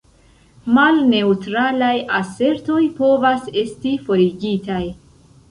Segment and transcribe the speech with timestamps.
[0.77, 4.83] Malneŭtralaj asertoj povas esti forigitaj.